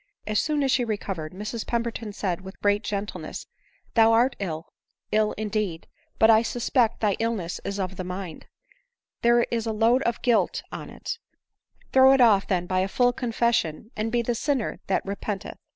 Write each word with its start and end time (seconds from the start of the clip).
As 0.25 0.41
soon 0.41 0.63
as 0.63 0.71
she 0.71 0.83
recovered, 0.83 1.31
Mrs 1.31 1.67
Pemberton 1.67 2.11
said, 2.11 2.41
with 2.41 2.59
great 2.59 2.83
gentleness," 2.83 3.45
Thou 3.93 4.11
art 4.13 4.35
ill— 4.39 4.73
ill 5.11 5.33
indeed, 5.33 5.85
but, 6.17 6.31
as 6.31 6.35
I 6.37 6.41
suspected, 6.41 7.01
thy 7.01 7.15
illness 7.19 7.61
is 7.63 7.79
of 7.79 7.97
the 7.97 8.03
mind; 8.03 8.47
there 9.21 9.43
is 9.51 9.67
a 9.67 9.71
load 9.71 10.01
of 10.01 10.19
guilt 10.23 10.63
on 10.71 10.89
it; 10.89 11.19
throw 11.93 12.13
it 12.13 12.19
off 12.21 12.47
then 12.47 12.65
by 12.65 12.79
a 12.79 12.87
full 12.87 13.13
confession, 13.13 13.91
and 13.95 14.11
be 14.11 14.23
the 14.23 14.33
sinner 14.33 14.79
that 14.87 15.05
repenteth." 15.05 15.59